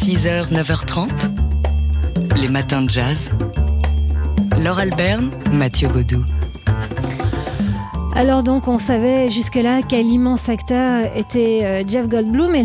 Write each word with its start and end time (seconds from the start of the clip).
6h, 0.00 0.50
9h30, 0.50 1.10
les 2.40 2.48
matins 2.48 2.80
de 2.80 2.88
jazz. 2.88 3.30
Laure 4.64 4.78
Alberne, 4.78 5.28
Mathieu 5.52 5.88
Baudou. 5.88 6.24
Alors 8.16 8.42
donc 8.42 8.66
on 8.66 8.78
savait 8.78 9.28
jusque-là 9.28 9.82
quel 9.86 10.06
immense 10.06 10.48
acteur 10.48 11.04
était 11.14 11.64
euh, 11.64 11.84
Jeff 11.86 12.08
Goldblum 12.08 12.54
et 12.54 12.62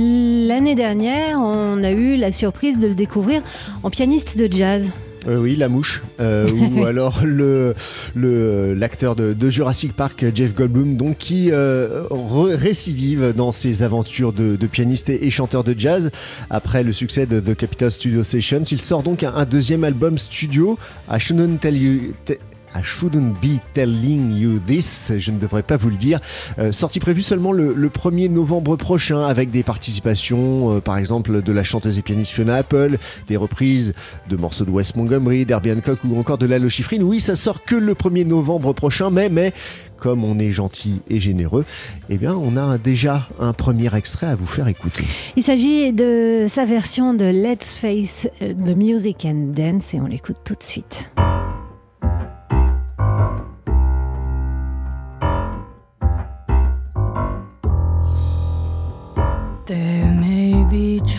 l'année 0.48 0.76
dernière 0.76 1.38
on 1.42 1.84
a 1.84 1.92
eu 1.92 2.16
la 2.16 2.32
surprise 2.32 2.80
de 2.80 2.88
le 2.88 2.96
découvrir 2.96 3.42
en 3.84 3.90
pianiste 3.90 4.38
de 4.38 4.50
jazz. 4.50 4.94
Euh, 5.28 5.38
oui, 5.38 5.56
la 5.56 5.70
mouche. 5.70 6.04
Euh, 6.20 6.50
ou 6.52 6.84
alors 6.86 7.22
le 7.26 7.76
l'acteur 8.16 9.16
de, 9.16 9.50
Jurassic 9.50 9.94
Park, 9.94 10.26
Jeff 10.34 10.54
Goldblum, 10.54 10.98
donc 10.98 11.18
qui 11.18 11.50
euh, 11.52 12.06
récidive 12.12 13.34
dans 13.36 13.52
ses 13.52 13.84
aventures 13.84 14.34
de, 14.34 14.68
pianiste 14.68 15.10
et, 15.10 15.30
chanteur 15.30 15.64
de 15.64 15.76
jazz 15.78 16.12
après 16.50 16.84
le 16.84 16.92
succès 16.92 17.26
de 17.26 17.40
The 17.40 17.56
Capital 17.56 17.92
Studio 17.92 18.24
Sessions. 18.24 18.64
Il 18.64 18.82
sort 18.82 19.04
donc 19.04 19.24
un, 19.24 19.46
deuxième 19.46 19.84
album 19.84 20.18
studio. 20.18 20.78
à 21.08 21.20
Shouldn't 21.20 21.60
Tell 21.60 21.78
You. 21.78 22.14
I 22.76 22.84
shouldn't 22.84 23.36
be 23.42 23.60
telling 23.74 24.36
you 24.36 24.60
this, 24.60 25.14
je 25.18 25.32
ne 25.32 25.40
devrais 25.40 25.64
pas 25.64 25.78
vous 25.78 25.90
le 25.90 25.96
dire. 25.96 26.20
Euh, 26.60 26.74
sortie 26.74 27.00
prévue 27.00 27.22
seulement 27.22 27.54
le, 27.54 27.74
1er 27.90 28.30
novembre 28.30 28.76
prochain 28.76 29.26
avec 29.26 29.50
des 29.50 29.64
participations, 29.64 30.76
euh, 30.76 30.80
par 30.82 30.98
exemple, 30.98 31.42
de 31.42 31.52
la 31.54 31.64
chanteuse 31.64 31.98
et 31.98 32.02
pianiste 32.02 32.32
Fiona 32.32 32.56
Apple, 32.56 32.98
des 33.30 33.38
reprises 33.38 33.94
de 34.30 34.36
morceaux 34.36 34.66
de 34.66 34.72
Wes 34.72 34.94
Montgomery, 34.98 35.46
d'Herbie 35.46 35.72
Hancock 35.72 36.00
ou 36.04 36.20
encore 36.20 36.38
de 36.38 36.46
Lalo 36.46 36.68
Schifrin. 36.68 37.02
Oui, 37.02 37.22
ça 37.22 37.38
sort 37.38 37.64
que 37.64 37.76
le 37.76 37.94
1er 37.94 38.26
novembre 38.26 38.74
prochain, 38.74 39.10
mais, 39.10 39.30
mais 39.30 39.54
comme 39.98 40.26
on 40.26 40.38
est 40.38 40.52
gentil 40.52 41.02
et 41.10 41.22
généreux, 41.22 41.64
eh 42.10 42.18
bien, 42.18 42.36
on 42.36 42.58
a 42.58 42.78
déjà 42.78 43.30
un 43.40 43.54
premier 43.54 43.96
extrait 43.96 44.28
à 44.28 44.36
vous 44.36 44.46
faire 44.46 44.68
écouter. 44.68 45.06
Il 45.38 45.44
s'agit 45.44 45.94
de 45.94 46.46
sa 46.50 46.66
version 46.66 47.14
de 47.14 47.26
Let's 47.26 47.76
Face 47.76 48.28
the 48.42 48.76
Music 48.76 49.26
and 49.26 49.54
Dance 49.54 49.94
et 49.94 50.02
on 50.02 50.08
l'écoute 50.08 50.38
tout 50.44 50.56
de 50.56 50.64
suite. 50.64 51.10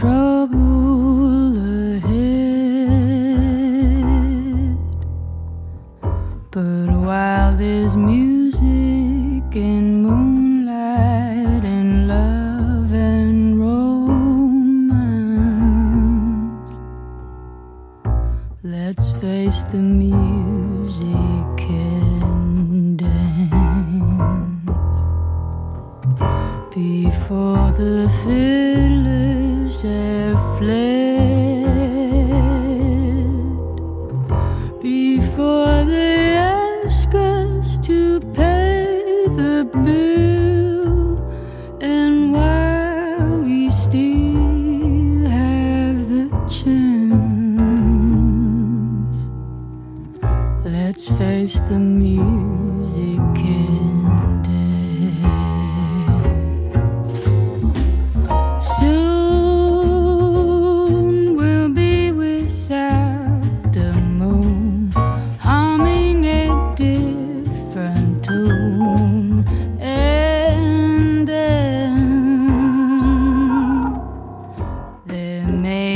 Be 0.03 0.36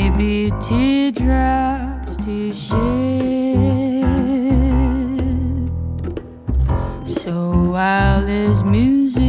be 0.09 0.51
teardrops 0.61 2.17
to 2.17 2.53
shed. 2.53 2.81
So 7.05 7.53
while 7.71 8.25
there's 8.25 8.63
music 8.63 9.20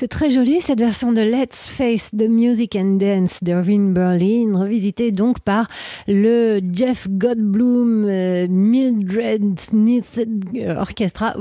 C'est 0.00 0.08
très 0.08 0.30
joli 0.30 0.62
cette 0.62 0.78
version 0.78 1.12
de 1.12 1.20
Let's 1.20 1.68
Face 1.68 2.08
the 2.16 2.26
Music 2.26 2.74
and 2.74 2.96
Dance 2.96 3.36
d'Irving 3.42 3.92
Berlin, 3.92 4.50
revisitée 4.54 5.12
donc 5.12 5.40
par 5.40 5.68
le 6.08 6.60
Jeff 6.72 7.06
Goldblum 7.10 8.06
euh, 8.06 8.46
Mildred 8.48 9.60
Snitzer 9.60 10.74
Orchestra, 10.78 11.34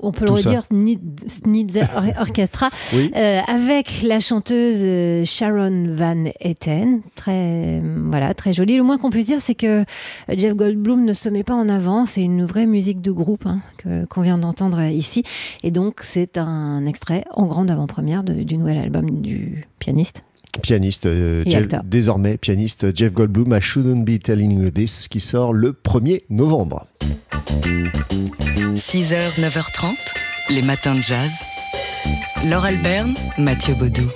on 0.00 0.10
peut 0.10 0.24
le 0.24 0.30
redire 0.30 0.62
Snitzer 0.62 1.84
Orchestra, 2.18 2.70
euh, 2.94 3.40
avec 3.46 4.00
la 4.02 4.20
chanteuse 4.20 4.78
euh, 4.80 5.26
Sharon 5.26 5.94
Van 5.94 6.24
Etten, 6.40 7.02
très 7.14 7.82
voilà 8.08 8.32
très 8.32 8.54
joli. 8.54 8.78
Le 8.78 8.84
moins 8.84 8.96
qu'on 8.96 9.10
puisse 9.10 9.26
dire, 9.26 9.42
c'est 9.42 9.54
que 9.54 9.84
Jeff 10.30 10.54
Goldblum 10.54 11.04
ne 11.04 11.12
se 11.12 11.28
met 11.28 11.44
pas 11.44 11.54
en 11.54 11.68
avant, 11.68 12.06
c'est 12.06 12.22
une 12.22 12.46
vraie 12.46 12.64
musique 12.64 13.02
de 13.02 13.10
groupe 13.10 13.44
hein, 13.44 13.60
qu'on 14.08 14.22
vient 14.22 14.38
d'entendre 14.38 14.80
ici, 14.80 15.24
et 15.62 15.70
donc 15.70 15.98
c'est 16.00 16.38
un 16.38 16.86
extrait 16.86 17.24
en 17.34 17.44
grande 17.44 17.65
avant-première 17.68 18.22
du 18.22 18.56
nouvel 18.56 18.78
album 18.78 19.22
du 19.22 19.66
pianiste. 19.78 20.22
Pianiste, 20.62 21.06
euh, 21.06 21.44
désormais 21.84 22.38
pianiste 22.38 22.96
Jeff 22.96 23.12
Goldblum, 23.12 23.54
I 23.54 23.60
Shouldn't 23.60 24.04
Be 24.04 24.20
Telling 24.22 24.62
You 24.62 24.70
This, 24.70 25.08
qui 25.08 25.20
sort 25.20 25.52
le 25.52 25.72
1er 25.72 26.22
novembre. 26.30 26.86
6h, 28.74 29.40
9h30, 29.40 30.54
les 30.54 30.62
matins 30.62 30.94
de 30.94 31.00
jazz. 31.00 31.30
Laure 32.48 32.64
Alberne, 32.64 33.14
Mathieu 33.38 33.74
Baudou. 33.74 34.08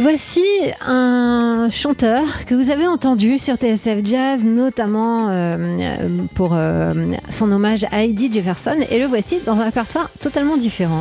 Voici 0.00 0.44
un 0.86 1.70
chanteur 1.72 2.44
que 2.46 2.54
vous 2.54 2.70
avez 2.70 2.86
entendu 2.86 3.36
sur 3.38 3.56
TSF 3.56 4.04
Jazz, 4.04 4.44
notamment 4.44 5.28
euh, 5.30 5.96
pour 6.36 6.50
euh, 6.54 6.94
son 7.30 7.50
hommage 7.50 7.84
à 7.90 8.04
Eddie 8.04 8.32
Jefferson, 8.32 8.76
et 8.90 9.00
le 9.00 9.06
voici 9.06 9.40
dans 9.44 9.58
un 9.58 9.64
répertoire 9.64 10.08
totalement 10.20 10.56
différent. 10.56 11.00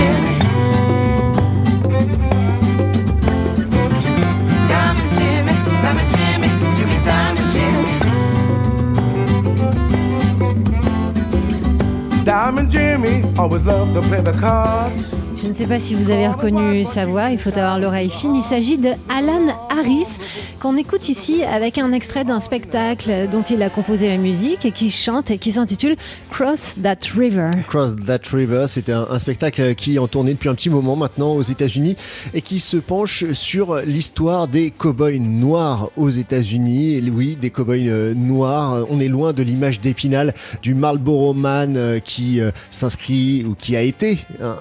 Diamond 12.25 12.69
Jimmy 12.69 13.23
always 13.37 13.63
loved 13.63 13.93
to 13.93 14.01
play 14.09 14.21
the 14.21 14.33
cards. 14.39 15.16
Je 15.39 15.47
ne 15.47 15.53
sais 15.53 15.67
pas 15.67 15.79
si 15.79 15.93
vous 15.93 16.09
avez 16.09 16.27
reconnu 16.27 16.83
sa 16.83 17.05
voix, 17.05 17.29
il 17.29 17.37
faut 17.37 17.51
avoir 17.51 17.79
l'oreille 17.79 18.09
fine. 18.09 18.35
Il 18.35 18.41
s'agit 18.41 18.77
de 18.77 18.89
Alan 19.07 19.47
Harris, 19.69 20.17
qu'on 20.59 20.75
écoute 20.77 21.09
ici 21.09 21.43
avec 21.43 21.77
un 21.77 21.91
extrait 21.91 22.23
d'un 22.23 22.39
spectacle 22.39 23.27
dont 23.31 23.43
il 23.43 23.61
a 23.61 23.69
composé 23.69 24.07
la 24.07 24.17
musique 24.17 24.65
et 24.65 24.71
qui 24.71 24.89
chante 24.89 25.29
et 25.29 25.37
qui 25.37 25.51
s'intitule 25.51 25.95
Cross 26.31 26.75
That 26.81 27.07
River. 27.15 27.51
Cross 27.69 27.95
That 28.07 28.21
River, 28.33 28.65
c'était 28.67 28.93
un, 28.93 29.19
spectacle 29.19 29.75
qui 29.75 29.95
est 29.95 29.99
en 29.99 30.07
tournée 30.07 30.33
depuis 30.33 30.49
un 30.49 30.55
petit 30.55 30.71
moment 30.71 30.95
maintenant 30.95 31.33
aux 31.35 31.43
États-Unis 31.43 31.95
et 32.33 32.41
qui 32.41 32.59
se 32.59 32.77
penche 32.77 33.31
sur 33.33 33.77
l'histoire 33.85 34.47
des 34.47 34.71
cow-boys 34.71 35.19
noirs 35.19 35.91
aux 35.97 36.09
États-Unis. 36.09 37.03
Oui, 37.13 37.37
des 37.39 37.51
cow-boys 37.51 37.87
euh, 37.87 38.13
noirs. 38.15 38.87
On 38.89 38.99
est 38.99 39.07
loin 39.07 39.33
de 39.33 39.43
l'image 39.43 39.81
d'Épinal 39.81 40.33
du 40.63 40.73
Marlboro 40.73 41.35
Man 41.35 41.75
euh, 41.77 41.99
qui 41.99 42.41
euh, 42.41 42.51
s'inscrit 42.71 43.45
ou 43.47 43.53
qui 43.53 43.75
a 43.75 43.81
été 43.81 44.19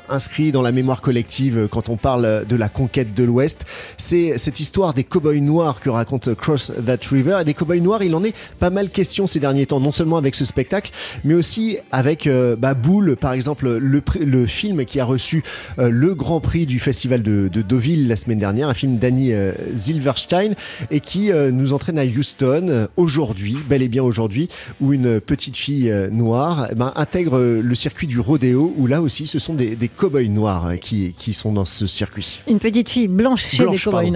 inscrit 0.09 0.53
dans 0.53 0.63
la 0.67 0.73
mémoire 0.77 1.01
collective 1.01 1.69
quand 1.71 1.89
on 1.89 1.97
parle 1.97 2.47
de 2.47 2.57
la 2.57 2.69
conquête 2.69 3.15
de 3.15 3.25
l'Ouest. 3.25 3.65
C'est 3.99 4.39
cette 4.39 4.61
histoire 4.61 4.95
des 4.95 5.05
cow-boys 5.05 5.41
noirs 5.41 5.81
que 5.81 5.91
raconte 5.91 6.35
Cross 6.35 6.73
That 6.85 6.99
River. 7.11 7.39
Et 7.41 7.45
des 7.45 7.55
cow-boys 7.55 7.81
noirs, 7.81 8.03
il 8.03 8.15
en 8.15 8.23
est 8.23 8.35
pas 8.59 8.71
mal 8.71 8.91
question 8.91 9.27
ces 9.27 9.41
derniers 9.41 9.67
temps, 9.67 9.81
non 9.81 9.93
seulement 9.93 10.17
avec 10.17 10.35
ce 10.35 10.45
spectacle, 10.45 10.93
mais 11.25 11.35
aussi 11.35 11.79
avec 11.93 12.27
euh, 12.27 12.57
bah, 12.57 12.75
par 13.21 13.33
exemple, 13.33 13.79
le, 13.79 14.47
film 14.47 14.85
qui 14.85 15.01
a 15.01 15.05
reçu 15.05 15.43
euh, 15.79 15.89
le 15.91 16.15
grand 16.15 16.41
prix 16.41 16.67
du 16.67 16.79
festival 16.79 17.23
de, 17.23 17.49
Deauville 17.49 18.07
la 18.07 18.17
semaine 18.17 18.39
dernière, 18.39 18.69
un 18.69 18.75
film 18.75 18.99
d'Annie 18.99 19.33
euh, 19.33 19.53
Silverstein, 19.75 20.55
et 20.91 21.01
qui 21.01 21.31
nous 21.53 21.73
entraîne 21.73 21.99
à 21.99 22.05
Houston 22.05 22.89
aujourd'hui, 22.97 23.57
bel 23.69 23.83
et 23.83 23.89
bien 23.89 24.03
aujourd'hui, 24.03 24.49
où 24.81 24.93
une 24.93 25.21
petite 25.21 25.57
fille 25.57 25.93
noire 26.13 26.69
eh 26.71 26.75
ben, 26.75 26.93
intègre 26.97 27.39
le 27.39 27.75
circuit 27.75 28.07
du 28.07 28.21
rodéo, 28.21 28.73
où 28.77 28.87
là 28.87 29.03
aussi 29.03 29.27
ce 29.27 29.39
sont 29.39 29.55
des, 29.55 29.75
des 29.75 29.89
cow-boys 29.89 30.29
noirs 30.29 30.56
euh, 30.65 30.77
qui, 30.77 31.15
qui, 31.17 31.35
sont 31.35 31.53
dans 31.53 31.65
ce 31.65 31.87
circuit. 31.87 32.41
Une 32.49 32.59
petite 32.59 32.89
fille 32.89 33.09
blanche 33.09 33.47
chez 33.47 33.67
des 33.67 33.79
cowboys 33.79 34.13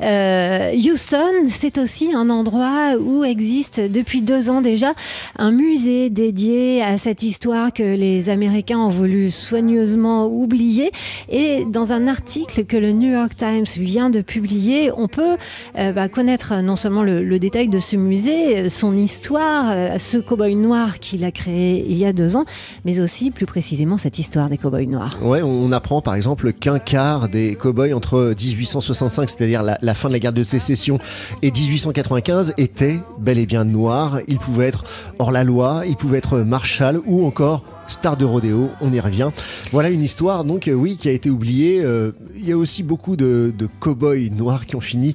euh, 0.00 0.72
Houston, 0.74 1.48
c'est 1.48 1.78
aussi 1.78 2.12
un 2.14 2.30
endroit 2.30 2.94
où 2.98 3.24
existe 3.24 3.80
depuis 3.80 4.22
deux 4.22 4.50
ans 4.50 4.60
déjà 4.60 4.94
un 5.38 5.52
musée 5.52 6.10
dédié 6.10 6.82
à 6.82 6.98
cette 6.98 7.22
histoire 7.22 7.72
que 7.72 7.82
les 7.82 8.28
Américains 8.28 8.78
ont 8.78 8.88
voulu 8.88 9.30
soigneusement 9.30 10.26
oublier. 10.26 10.90
Et 11.28 11.64
dans 11.64 11.92
un 11.92 12.06
article 12.08 12.64
que 12.64 12.76
le 12.76 12.92
New 12.92 13.12
York 13.12 13.32
Times 13.36 13.64
vient 13.76 14.10
de 14.10 14.20
publier, 14.20 14.90
on 14.96 15.08
peut 15.08 15.36
euh, 15.78 15.92
bah, 15.92 16.08
connaître 16.08 16.54
non 16.62 16.76
seulement 16.76 17.02
le, 17.02 17.38
détail 17.38 17.68
de 17.68 17.78
ce 17.78 17.96
musée, 17.96 18.70
son 18.70 18.96
histoire, 18.96 20.00
ce 20.00 20.18
cowboy 20.18 20.56
noir 20.56 20.98
qu'il 20.98 21.24
a 21.24 21.30
créé 21.30 21.84
il 21.88 21.96
y 21.96 22.06
a 22.06 22.12
deux 22.12 22.36
ans, 22.36 22.44
mais 22.84 23.00
aussi 23.00 23.30
plus 23.30 23.46
précisément 23.46 23.98
cette 23.98 24.18
histoire 24.18 24.48
des 24.48 24.58
cowboys 24.58 24.86
noirs. 24.86 25.18
Ouais, 25.22 25.42
on 25.42 25.70
a 25.72 25.80
par 26.02 26.14
exemple 26.14 26.52
qu'un 26.52 26.78
quart 26.78 27.28
des 27.28 27.56
cow-boys 27.56 27.92
entre 27.94 28.34
1865, 28.38 29.28
c'est-à-dire 29.28 29.62
la, 29.62 29.94
fin 29.94 30.08
de 30.08 30.14
la 30.14 30.18
guerre 30.18 30.32
de 30.32 30.42
sécession, 30.42 30.98
et 31.42 31.50
1895 31.50 32.54
étaient 32.56 33.00
bel 33.18 33.38
et 33.38 33.46
bien 33.46 33.64
noirs. 33.64 34.20
Ils 34.26 34.38
pouvaient 34.38 34.66
être 34.66 34.84
hors 35.18 35.30
la 35.30 35.44
loi, 35.44 35.82
ils 35.86 35.96
pouvaient 35.96 36.18
être 36.18 36.38
marshal 36.38 37.00
ou 37.04 37.26
encore 37.26 37.64
star 37.86 38.16
de 38.16 38.24
rodéo, 38.24 38.70
on 38.80 38.92
y 38.92 39.00
revient. 39.00 39.30
Voilà 39.70 39.90
une 39.90 40.02
histoire 40.02 40.44
donc 40.44 40.68
euh, 40.68 40.72
oui 40.72 40.96
qui 40.96 41.08
a 41.08 41.12
été 41.12 41.28
oubliée. 41.28 41.82
Euh, 41.84 42.12
il 42.34 42.48
y 42.48 42.52
a 42.52 42.56
aussi 42.56 42.82
beaucoup 42.82 43.16
de, 43.16 43.52
de 43.56 43.68
cow-boys 43.80 44.30
noirs 44.30 44.66
qui 44.66 44.76
ont 44.76 44.80
fini 44.80 45.14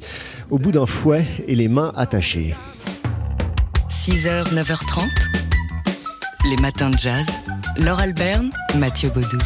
au 0.51 0.60
bout 0.60 0.72
d'un 0.72 0.86
fouet 0.86 1.25
et 1.48 1.56
les 1.56 1.68
mains 1.68 1.92
attachées. 1.95 2.56
6h, 3.89 4.54
9h30, 4.54 5.01
les 6.50 6.62
matins 6.62 6.92
de 6.92 6.98
jazz. 6.98 7.25
Laure 7.77 8.00
Alberne, 8.00 8.50
Mathieu 8.77 9.10
Baudou. 9.10 9.38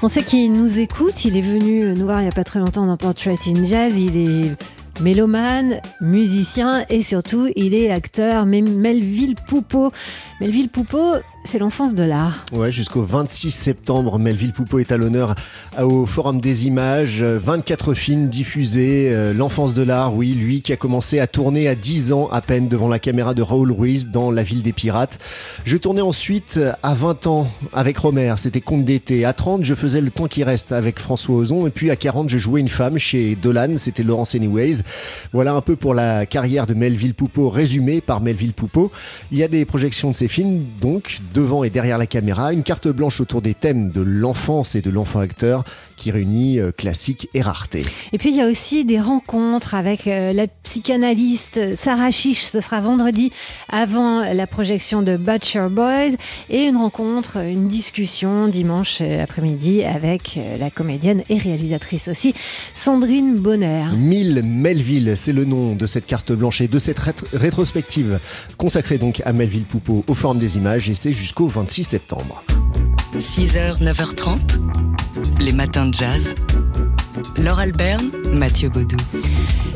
On 0.00 0.08
sait 0.08 0.22
qu'il 0.22 0.52
nous 0.52 0.78
écoute, 0.78 1.24
il 1.24 1.36
est 1.36 1.42
venu 1.42 1.92
nous 1.92 2.04
voir 2.04 2.20
il 2.20 2.22
n'y 2.22 2.28
a 2.28 2.32
pas 2.32 2.44
très 2.44 2.60
longtemps 2.60 2.86
dans 2.86 2.96
Portrait 2.96 3.34
in 3.48 3.64
Jazz, 3.64 3.92
il 3.96 4.16
est 4.16 4.54
mélomane, 5.00 5.80
musicien 6.00 6.84
et 6.88 7.02
surtout 7.02 7.48
il 7.56 7.74
est 7.74 7.90
acteur. 7.90 8.46
Melville 8.46 9.34
Poupeau, 9.48 9.92
Melville 10.40 10.68
Poupeau, 10.68 11.14
c'est 11.48 11.58
l'enfance 11.58 11.94
de 11.94 12.02
l'art. 12.02 12.44
Ouais, 12.52 12.70
jusqu'au 12.70 13.02
26 13.02 13.52
septembre, 13.52 14.18
Melville 14.18 14.52
Poupeau 14.52 14.80
est 14.80 14.92
à 14.92 14.98
l'honneur 14.98 15.34
au 15.80 16.04
Forum 16.04 16.42
des 16.42 16.66
Images. 16.66 17.22
24 17.22 17.94
films 17.94 18.28
diffusés. 18.28 19.08
Euh, 19.10 19.32
l'enfance 19.32 19.72
de 19.72 19.80
l'art, 19.80 20.14
oui, 20.14 20.34
lui 20.34 20.60
qui 20.60 20.74
a 20.74 20.76
commencé 20.76 21.20
à 21.20 21.26
tourner 21.26 21.66
à 21.66 21.74
10 21.74 22.12
ans 22.12 22.28
à 22.30 22.42
peine 22.42 22.68
devant 22.68 22.88
la 22.88 22.98
caméra 22.98 23.32
de 23.32 23.40
Raoul 23.40 23.72
Ruiz 23.72 24.08
dans 24.08 24.30
La 24.30 24.42
Ville 24.42 24.62
des 24.62 24.74
Pirates. 24.74 25.18
Je 25.64 25.78
tournais 25.78 26.02
ensuite 26.02 26.60
à 26.82 26.92
20 26.92 27.26
ans 27.26 27.50
avec 27.72 27.96
Romer, 27.96 28.34
c'était 28.36 28.60
Conte 28.60 28.84
d'été. 28.84 29.24
À 29.24 29.32
30, 29.32 29.64
je 29.64 29.74
faisais 29.74 30.02
Le 30.02 30.10
temps 30.10 30.26
qui 30.26 30.44
reste 30.44 30.72
avec 30.72 30.98
François 30.98 31.36
Ozon. 31.36 31.66
Et 31.66 31.70
puis 31.70 31.90
à 31.90 31.96
40, 31.96 32.28
je 32.28 32.36
jouais 32.36 32.60
une 32.60 32.68
femme 32.68 32.98
chez 32.98 33.36
Dolan, 33.36 33.78
c'était 33.78 34.02
Laurence 34.02 34.34
Anyways. 34.34 34.82
Voilà 35.32 35.54
un 35.54 35.62
peu 35.62 35.76
pour 35.76 35.94
la 35.94 36.26
carrière 36.26 36.66
de 36.66 36.74
Melville 36.74 37.14
Poupeau, 37.14 37.48
résumée 37.48 38.02
par 38.02 38.20
Melville 38.20 38.52
Poupeau. 38.52 38.92
Il 39.32 39.38
y 39.38 39.42
a 39.42 39.48
des 39.48 39.64
projections 39.64 40.10
de 40.10 40.14
ses 40.14 40.28
films, 40.28 40.64
donc, 40.82 41.20
devant 41.38 41.62
et 41.62 41.70
derrière 41.70 41.98
la 41.98 42.06
caméra, 42.06 42.52
une 42.52 42.64
carte 42.64 42.88
blanche 42.88 43.20
autour 43.20 43.42
des 43.42 43.54
thèmes 43.54 43.90
de 43.90 44.00
l'enfance 44.00 44.74
et 44.74 44.82
de 44.82 44.90
l'enfant 44.90 45.20
acteur 45.20 45.64
qui 45.96 46.10
réunit 46.10 46.58
euh, 46.58 46.72
classique 46.72 47.28
et 47.34 47.42
rareté. 47.42 47.84
Et 48.12 48.18
puis 48.18 48.30
il 48.30 48.36
y 48.36 48.40
a 48.40 48.46
aussi 48.46 48.84
des 48.84 49.00
rencontres 49.00 49.74
avec 49.74 50.06
euh, 50.06 50.32
la 50.32 50.46
psychanalyste 50.64 51.76
Sarah 51.76 52.10
Chiche, 52.10 52.44
ce 52.44 52.60
sera 52.60 52.80
vendredi 52.80 53.30
avant 53.68 54.22
la 54.32 54.46
projection 54.46 55.02
de 55.02 55.16
Butcher 55.16 55.66
Boys, 55.70 56.16
et 56.50 56.64
une 56.64 56.76
rencontre, 56.76 57.36
une 57.36 57.68
discussion 57.68 58.48
dimanche 58.48 58.98
euh, 59.00 59.22
après-midi 59.22 59.84
avec 59.84 60.40
la 60.58 60.70
comédienne 60.70 61.22
et 61.28 61.38
réalisatrice 61.38 62.08
aussi, 62.08 62.34
Sandrine 62.74 63.36
Bonner. 63.36 63.84
Mille 63.96 64.42
Melville, 64.44 65.12
c'est 65.16 65.32
le 65.32 65.44
nom 65.44 65.74
de 65.74 65.86
cette 65.86 66.06
carte 66.06 66.32
blanche 66.32 66.60
et 66.60 66.68
de 66.68 66.78
cette 66.78 66.98
rétrospective 67.32 68.18
consacrée 68.56 68.98
donc 68.98 69.22
à 69.24 69.32
Melville 69.32 69.64
Poupeau 69.64 70.04
aux 70.06 70.14
formes 70.14 70.38
des 70.38 70.56
images, 70.56 70.90
et 70.90 70.94
c'est 70.94 71.12
jusqu'au 71.18 71.48
26 71.48 71.82
septembre. 71.82 72.44
6h, 73.18 73.82
9h30, 73.82 74.38
les 75.40 75.52
matins 75.52 75.86
de 75.86 75.92
jazz. 75.94 76.36
Laure 77.40 77.60
Alberne, 77.60 78.10
Mathieu 78.32 78.68
Baudou. 78.68 78.96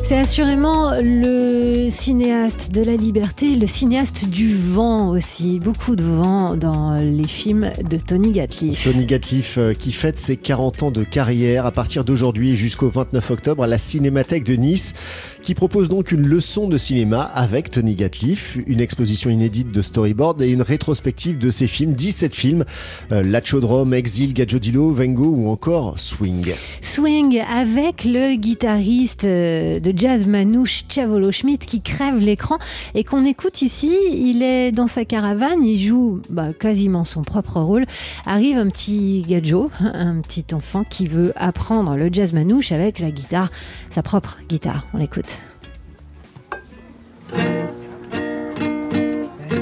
C'est 0.05 0.17
assurément 0.17 0.91
le 1.01 1.89
cinéaste 1.89 2.71
de 2.71 2.81
la 2.81 2.97
liberté, 2.97 3.55
le 3.55 3.67
cinéaste 3.67 4.27
du 4.29 4.53
vent 4.53 5.11
aussi. 5.11 5.61
Beaucoup 5.61 5.95
de 5.95 6.03
vent 6.03 6.57
dans 6.57 6.97
les 6.97 7.23
films 7.23 7.71
de 7.89 7.97
Tony 7.97 8.33
Gatliff. 8.33 8.83
Tony 8.83 9.05
Gatliff 9.05 9.57
euh, 9.57 9.73
qui 9.73 9.93
fête 9.93 10.19
ses 10.19 10.35
40 10.35 10.83
ans 10.83 10.91
de 10.91 11.05
carrière 11.05 11.65
à 11.65 11.71
partir 11.71 12.03
d'aujourd'hui 12.03 12.57
jusqu'au 12.57 12.89
29 12.89 13.31
octobre 13.31 13.63
à 13.63 13.67
la 13.67 13.77
Cinémathèque 13.77 14.43
de 14.43 14.55
Nice, 14.55 14.93
qui 15.41 15.55
propose 15.55 15.87
donc 15.87 16.11
une 16.11 16.27
leçon 16.27 16.67
de 16.67 16.77
cinéma 16.77 17.21
avec 17.21 17.71
Tony 17.71 17.95
Gatliff, 17.95 18.57
une 18.67 18.81
exposition 18.81 19.29
inédite 19.29 19.71
de 19.71 19.81
storyboard 19.81 20.41
et 20.41 20.49
une 20.49 20.63
rétrospective 20.63 21.37
de 21.37 21.49
ses 21.49 21.67
films, 21.67 21.93
17 21.93 22.35
films, 22.35 22.65
euh, 23.13 23.23
La 23.23 23.41
Chaudrome, 23.41 23.93
Exil, 23.93 24.33
Gadjodilo, 24.33 24.91
Vengo 24.91 25.27
ou 25.27 25.49
encore 25.49 25.97
Swing. 25.97 26.53
Swing 26.81 27.41
avec 27.53 28.03
le 28.03 28.35
guitariste 28.35 29.25
euh, 29.25 29.79
de 29.79 29.93
jazz 29.95 30.25
manouche 30.25 30.85
Chavolo 30.89 31.31
Schmidt 31.31 31.67
qui 31.67 31.81
crève 31.81 32.17
l'écran 32.17 32.57
et 32.95 33.03
qu'on 33.03 33.23
écoute 33.23 33.61
ici. 33.61 33.95
Il 34.11 34.41
est 34.41 34.71
dans 34.71 34.87
sa 34.87 35.05
caravane, 35.05 35.63
il 35.63 35.79
joue 35.79 36.19
bah, 36.31 36.51
quasiment 36.51 37.05
son 37.05 37.21
propre 37.21 37.59
rôle. 37.59 37.85
Arrive 38.25 38.57
un 38.57 38.67
petit 38.69 39.23
gadjo, 39.27 39.69
un 39.79 40.19
petit 40.21 40.45
enfant 40.51 40.83
qui 40.83 41.05
veut 41.05 41.31
apprendre 41.35 41.95
le 41.95 42.09
jazz 42.11 42.33
manouche 42.33 42.71
avec 42.71 42.97
la 42.97 43.11
guitare, 43.11 43.51
sa 43.91 44.01
propre 44.01 44.39
guitare. 44.49 44.87
On 44.95 44.97
l'écoute. 44.97 45.39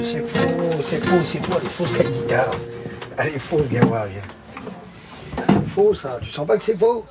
C'est 0.02 0.26
faux, 0.26 0.82
c'est 0.82 1.04
faux, 1.04 1.16
c'est 1.24 1.44
faux, 1.44 1.58
elle 1.60 1.66
est 1.66 1.70
fausse 1.70 1.90
cette 1.90 2.10
guitare. 2.10 2.54
Elle 3.18 3.26
est 3.26 3.38
fausse, 3.38 3.66
viens 3.68 3.84
voir, 3.84 4.06
viens. 4.06 4.41
Faux 5.74 5.94
ça, 5.94 6.18
tu 6.22 6.30
sens 6.30 6.46
pas 6.46 6.56
que 6.58 6.62
c'est 6.62 6.76
faux? 6.76 7.04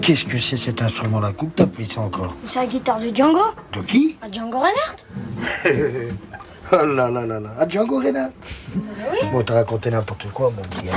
Qu'est-ce 0.00 0.24
que 0.24 0.40
c'est 0.40 0.56
cet 0.56 0.82
instrument-là 0.82 1.32
Coupe 1.32 1.54
t'as 1.54 1.66
pris 1.66 1.86
ça 1.86 2.00
encore? 2.00 2.34
C'est 2.46 2.58
la 2.60 2.66
guitare 2.66 2.98
de 2.98 3.14
Django. 3.14 3.40
De 3.72 3.80
qui? 3.82 4.16
À 4.22 4.30
Django 4.30 4.58
Reinhardt. 4.58 5.06
Oh 6.74 6.86
là 6.86 7.10
là 7.10 7.26
là 7.26 7.38
là. 7.38 7.50
Ah, 7.58 7.68
Django 7.68 7.98
Reinhardt. 7.98 8.32
Bon, 9.30 9.42
t'as 9.42 9.54
raconté 9.56 9.90
n'importe 9.90 10.26
quoi, 10.32 10.50
mon 10.56 10.62
petit. 10.62 10.88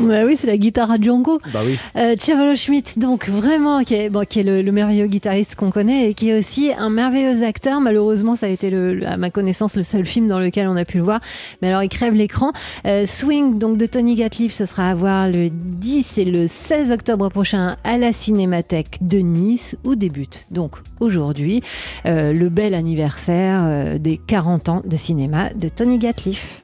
Ouais, 0.00 0.24
oui, 0.24 0.36
c'est 0.38 0.48
la 0.48 0.56
guitare 0.58 0.90
à 0.90 0.96
Django. 0.98 1.40
Bah 1.52 1.60
oui. 1.64 1.78
Euh, 1.96 2.16
Chavolo 2.20 2.56
Schmidt, 2.56 2.98
donc 2.98 3.28
vraiment, 3.28 3.82
qui 3.84 3.94
est, 3.94 4.10
bon, 4.10 4.24
qui 4.28 4.40
est 4.40 4.42
le, 4.42 4.60
le 4.60 4.72
merveilleux 4.72 5.06
guitariste 5.06 5.54
qu'on 5.54 5.70
connaît 5.70 6.10
et 6.10 6.14
qui 6.14 6.30
est 6.30 6.38
aussi 6.38 6.72
un 6.76 6.90
merveilleux 6.90 7.44
acteur. 7.44 7.80
Malheureusement, 7.80 8.34
ça 8.34 8.46
a 8.46 8.48
été, 8.48 8.70
le, 8.70 8.94
le- 8.94 9.06
à 9.06 9.16
ma 9.16 9.30
connaissance, 9.30 9.76
le 9.76 9.84
seul 9.84 10.04
film 10.04 10.26
dans 10.26 10.40
lequel 10.40 10.66
on 10.66 10.76
a 10.76 10.84
pu 10.84 10.96
le 10.98 11.04
voir. 11.04 11.20
Mais 11.62 11.68
alors, 11.68 11.82
il 11.84 11.88
crève 11.88 12.12
l'écran. 12.12 12.52
Euh, 12.86 13.06
Swing, 13.06 13.58
donc 13.58 13.78
de 13.78 13.86
Tony 13.86 14.16
Gatliff, 14.16 14.52
ce 14.52 14.66
sera 14.66 14.90
à 14.90 14.94
voir 14.94 15.28
le 15.28 15.48
10 15.50 16.18
et 16.18 16.24
le 16.24 16.48
16 16.48 16.90
octobre 16.90 17.28
prochain 17.30 17.76
à 17.84 17.96
la 17.96 18.12
Cinémathèque 18.12 18.98
de 19.00 19.18
Nice, 19.18 19.76
où 19.84 19.94
débute 19.94 20.44
donc 20.50 20.72
aujourd'hui 21.00 21.62
euh, 22.06 22.32
le 22.32 22.48
bel 22.48 22.74
anniversaire 22.74 23.60
euh, 23.64 23.98
des 23.98 24.18
40 24.18 24.68
ans 24.68 24.82
de 24.84 24.96
cinéma 24.96 25.50
de 25.54 25.68
Tony 25.68 25.98
Gatliff. 25.98 26.62